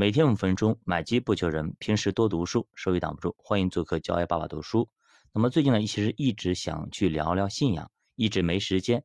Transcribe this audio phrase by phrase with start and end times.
[0.00, 1.74] 每天五分钟，买机不求人。
[1.80, 3.34] 平时多读书，收益挡不住。
[3.36, 4.88] 欢迎做客教爱爸爸读书。
[5.32, 9.02] 那么最近呢，其实一直想去聊聊信仰，一直没时间。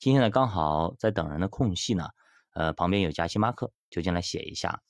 [0.00, 2.08] 今天呢，刚好在等人的空隙呢，
[2.52, 4.82] 呃，旁边有家星巴克，就进来写一下。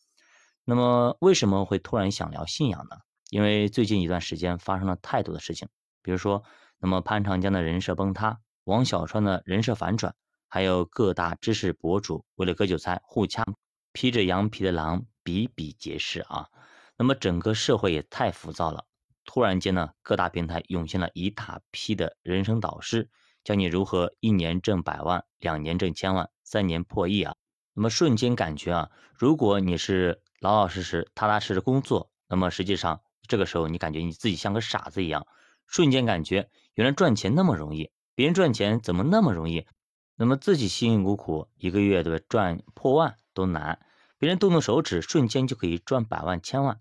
[0.65, 2.97] 那么为什么会突然想聊信仰呢？
[3.29, 5.69] 因为最近一段时间发生了太多的事情，
[6.01, 6.43] 比如说，
[6.79, 10.15] 那么潘长江的人设崩塌，王小川的人设反转，
[10.49, 13.45] 还有各大知识博主为了割韭菜互掐，
[13.93, 15.05] 披着羊皮的狼。
[15.25, 16.51] 比比皆是啊，
[16.97, 18.85] 那么整个社会也太浮躁了。
[19.25, 23.11] 突然间呢，各大平台涌现了一大批的人生导师，
[23.43, 27.35] 教你如何一年挣百万，两年挣千万，三年破亿啊。
[27.73, 35.27] 那么瞬间感觉啊，如果你是老老实实、踏踏实实工作，那么实际上这个时候你感觉你自己像个傻子一样。
[35.67, 39.67] 瞬间感觉原来赚钱那么容易，别人赚钱怎么那么容易？
[40.17, 43.81] 那么自己辛辛苦苦一个月对吧，赚破万都难。
[44.25, 46.81] 别人动动手指，瞬间就可以赚百万、千万，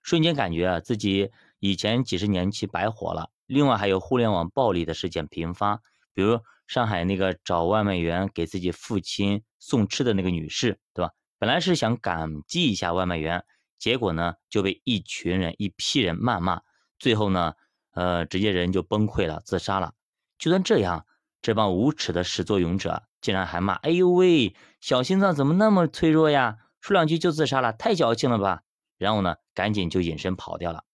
[0.00, 3.30] 瞬间感觉啊自己以前几十年去白活了。
[3.46, 5.80] 另外还有互联网暴力的事件频发，
[6.14, 6.38] 比如
[6.68, 11.10] 上海那个找外卖员给自己父亲送吃的那个女士，对吧？
[11.36, 13.44] 本来是想感激一下外卖员，
[13.76, 16.60] 结果呢就被一群人、一批人谩骂，
[17.00, 17.54] 最后呢，
[17.94, 19.94] 呃，直接人就崩溃了，自杀了。
[20.38, 21.06] 就算这样，
[21.42, 28.60] 这帮无耻的始作俑者竟然还骂：“哎呦喂，小心脏怎么那么脆弱呀？”说两句就自杀了，太矫情了吧？
[28.98, 30.84] 然后呢，赶紧就隐身跑掉了。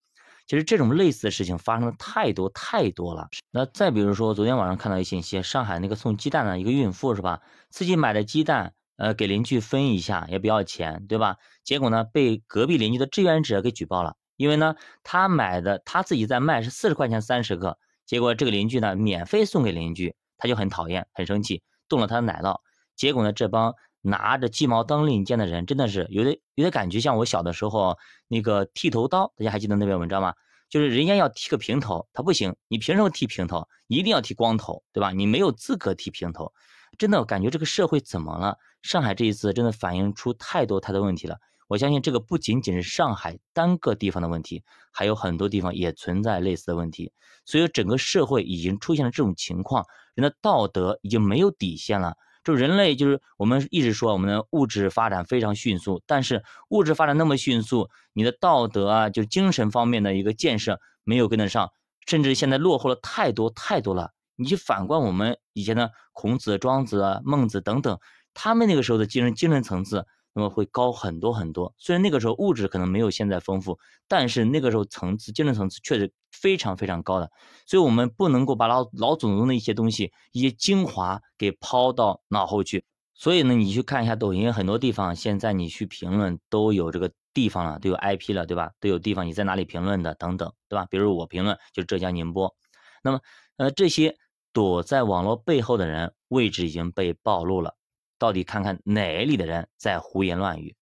[0.47, 3.27] 其实这种类似的事情发生的太多太多了。
[3.51, 7.41] 那再比如说，昨天晚上看到一信息，上海那个送鸡蛋的一个孕妇是吧？
[7.69, 11.35] 自己买的鸡蛋，呃，给邻居分一下也不要钱，对吧？
[11.65, 22.61] 结果呢，被隔壁邻居的志愿者给举报了，因为呢，他买的他自己在卖是四十块钱三十个，结果这个邻居呢，免费送给邻居，他就很讨厌，很生气，动了他的奶酪。
[22.95, 23.75] 结果呢，这帮。
[24.01, 30.33] 拿着鸡毛当令箭的人，真的是有点有点感觉，像我小的时候那个剃头刀，大家还记得那篇文章吗？
[30.69, 33.67] 就是人家要剃个平头，他不行，你凭什么剃平头？
[33.87, 35.11] 一定要剃光头，对吧？
[35.11, 36.53] 你没有资格剃平头。
[36.97, 38.57] 真的感觉这个社会怎么了？
[38.81, 41.37] 上海这一次真的反映出太多太多问题了。
[41.67, 47.11] 我相信这个不仅仅是上海单个地方的问题，还有很多地方也存在类似的问题。
[47.45, 49.85] 所以整个社会已经出现了这种情况，
[50.15, 52.15] 人的道德已经没有底线了。
[52.43, 61.71] 就人类就是我们一直说我们的物质发展非常迅速，但是物质发展那么迅速，你的道德啊，就精神方面的一个建设没有跟得上，
[62.07, 64.11] 甚至现在落后了太多太多了。
[64.35, 67.99] 你去反观我们以前的孔子、庄子、孟子等等，
[68.33, 70.07] 他们那个时候的精神精神层次。
[70.33, 71.73] 那么会高很多很多。
[71.77, 73.77] 虽然那个时候物质可能没有现在丰富，
[74.07, 77.31] 但是那个时候层次、精神层次确实非常非常高的。
[77.65, 82.85] 所以，我们不能够把老老祖宗的一些东西、一些精华给抛到脑后去。
[83.13, 88.71] 所以呢，你去看一下抖音，很多地方现在你去评论都有这个地方了，都有 IP 了，对吧？
[88.79, 90.87] 都有地方你在哪里评论的等等，对吧？
[90.89, 92.55] 比如我评论就浙江宁波。
[93.03, 93.19] 那么，
[93.57, 94.17] 呃，这些
[94.53, 97.75] 躲在网络背后的人位置已经被暴露了。
[98.21, 100.75] 到底看看哪里的人在胡言乱语？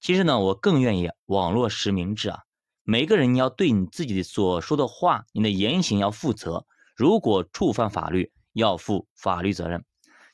[0.00, 2.40] 其实呢，我更愿意网络实名制啊。
[2.82, 6.66] 每个人你要对你自己所说的话、你的言行要负责。
[6.96, 9.84] 如果触犯法律，要负法律责任。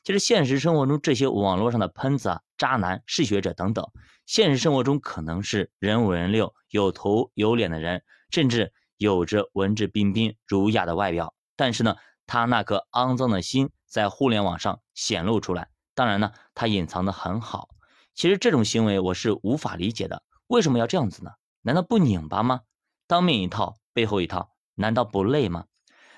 [0.03, 3.85] 其实现实生活中这些网络上的喷子啊、渣男、嗜血者等等，
[4.25, 8.01] 现实生活中可能是人五人六、有头有脸的人，
[8.31, 15.69] 甚至有着文质彬彬、儒雅的外表，但是呢，他那颗肮脏的心在互联网上显露出来。
[15.97, 17.69] 当然呢，他隐藏的很好。
[18.13, 21.31] 其实这种行为我是无法理解的，为什么要这样子呢？
[21.63, 22.61] 难道不拧巴吗？
[23.07, 25.65] 当面一套，背后一套，难道不累吗？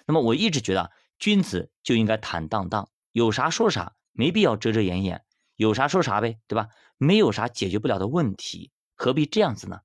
[0.06, 5.24] 那么我一直觉得，君子就应该坦荡荡，有啥说啥，没必要遮遮掩掩，
[5.56, 6.68] 有啥说啥呗，对吧？
[6.98, 9.80] 没有啥解决不了的问题，何必这样子呢？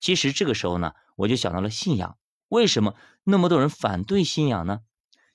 [0.00, 2.16] 其实这个时候呢，我就想到了信仰，
[2.48, 2.94] 为什么
[3.24, 4.80] 那么多人反对信仰呢？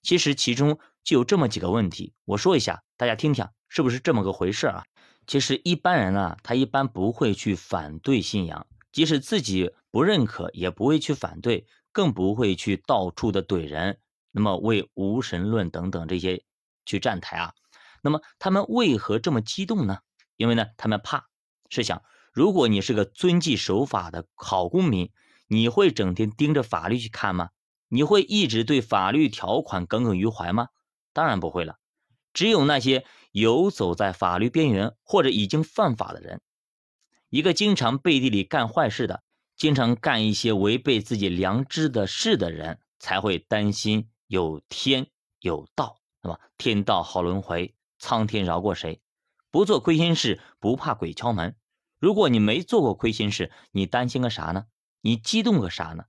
[0.02, 3.48] 其实其中就有这么几个问题，我说一下，大家听听。
[3.70, 4.84] 是不是这么个回事啊？
[5.26, 14.00] 其实一般人呢，他一般不会去反对信仰，即使自己不认可，也不会去反对，更不会去到处的怼人，
[14.32, 16.44] 那么为无神论等等这些
[16.86, 17.54] 去站台啊。
[18.02, 20.00] 那么他们为何这么激动呢？
[20.36, 21.28] 因为呢，他们怕。
[21.70, 22.02] 试想，
[22.34, 25.12] 如果你是个遵纪守法的好公民，
[25.48, 27.50] 你会整天盯着法律去看吗？
[27.88, 30.70] 你会一直对法律条款耿耿于怀吗？
[31.14, 31.76] 当然不会了。
[32.34, 36.42] 只有那些游走在法律边缘或者已经犯法的人，
[37.30, 39.24] 一个经常背地里干坏事的、
[39.56, 45.08] 经常干一些违背自己良知的事的人，才会担心有天
[45.40, 46.40] 有道，那么？
[46.58, 49.02] 天道好轮回，苍天饶过谁？
[49.52, 51.56] 不做亏心事，不怕鬼敲门。
[52.00, 54.66] 如果你没做过亏心事，你担心个啥呢？
[55.02, 56.06] 你激动个啥呢？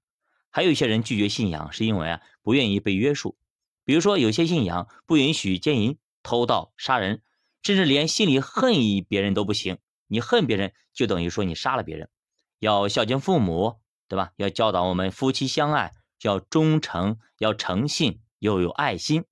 [0.50, 3.36] 还有一些人拒绝信仰，是因为啊不愿意被约束。
[3.84, 7.22] 比如说，有些信仰不允许奸淫、偷盗、杀人，
[7.62, 9.78] 甚至连心里恨意别人都不行。
[10.06, 12.10] 你恨别人，就等于说你杀了别人。
[12.58, 14.32] 要孝敬父母，对吧？
[14.36, 19.24] 要教导我们夫妻相爱，要忠诚，要诚信，又有爱心。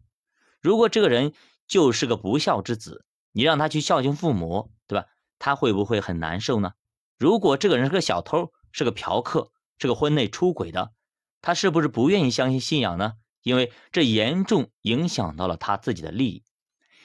[0.61, 1.33] 如果这个人
[1.67, 5.07] 就是个不孝之子，你让他去孝敬父母，对吧？
[5.39, 6.73] 他会不会很难受呢？
[7.19, 10.93] 如果这个人是个小偷，是个嫖客，是个婚内出轨的，
[11.43, 13.15] 他是不是不愿意相信信仰呢？
[13.43, 16.45] 因为这严重影响到了他自己的利益。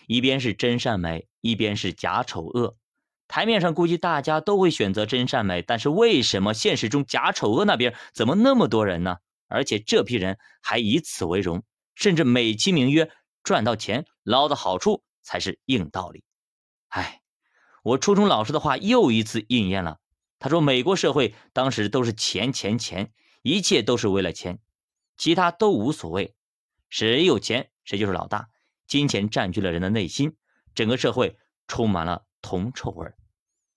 [0.07, 2.77] 一边是真善美，一边是假丑恶。
[3.27, 9.17] 台面上估计大家都会选择真善美，但是为什么现实中假丑恶那边怎么那么多人呢？
[9.47, 11.63] 而且这批人还以此为荣，
[11.95, 13.11] 甚至美其名曰
[13.43, 16.23] 赚到钱、捞到好处才是硬道理。
[16.89, 17.19] 哎。
[17.85, 19.97] 我初中老师的话又一次应验了。
[20.39, 23.11] 他说：“美国社会当时都是钱钱钱，
[23.41, 24.59] 一切都是为了钱，
[25.17, 26.33] 其他都无所谓。
[26.87, 28.47] 谁有钱谁就是老大，
[28.87, 30.35] 金钱占据了人的内心，
[30.75, 31.37] 整个社会
[31.67, 33.17] 充满了铜臭味儿。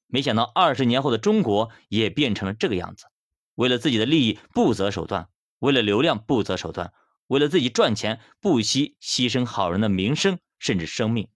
[0.06, 3.06] 没想到二十年后的中国也变成了这个样子：
[3.54, 6.92] 为了自己的利益不择手段，为了流量不择手段，
[7.26, 11.28] 为了自己赚钱不惜牺牲好人的名声甚至生命。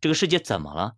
[0.00, 0.96] 这个世界怎么了？”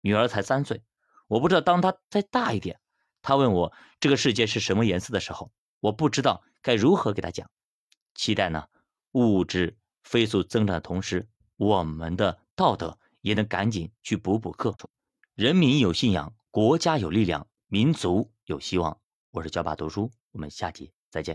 [0.00, 0.82] 女儿才三岁，
[1.26, 2.80] 我不知道当她再大一点，
[3.22, 7.50] 她问我这个世界是什么颜色的时候，我不知道该如何给她讲。
[8.14, 8.66] 期待呢，
[9.12, 11.28] 物质飞速增长的同时，
[11.58, 14.76] 我们的道德也能赶紧去补补课。
[15.34, 18.96] 人民有信仰，国家有力量，民族有希望。
[19.32, 21.26] 我是教爸读书，我们下集再见。